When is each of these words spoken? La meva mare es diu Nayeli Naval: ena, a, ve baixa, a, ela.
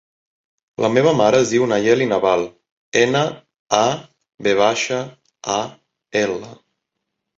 La 0.83 0.89
meva 0.93 1.11
mare 1.17 1.41
es 1.43 1.51
diu 1.55 1.67
Nayeli 1.71 2.07
Naval: 2.13 2.47
ena, 3.01 3.21
a, 3.83 3.85
ve 4.49 4.55
baixa, 4.63 4.99
a, 5.61 5.63
ela. 6.27 6.51